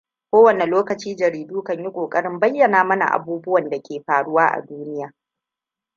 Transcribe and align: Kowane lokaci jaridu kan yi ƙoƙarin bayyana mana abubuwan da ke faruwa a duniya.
Kowane 0.31 0.65
lokaci 0.65 1.15
jaridu 1.15 1.63
kan 1.63 1.83
yi 1.83 1.91
ƙoƙarin 1.91 2.39
bayyana 2.39 2.83
mana 2.83 3.05
abubuwan 3.11 3.69
da 3.69 3.79
ke 3.81 3.99
faruwa 3.99 4.47
a 4.51 4.61
duniya. 4.61 5.13